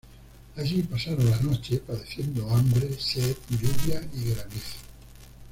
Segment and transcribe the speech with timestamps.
[0.57, 4.77] Allí pasaron la noche, padeciendo hambre, sed, lluvia y granizo.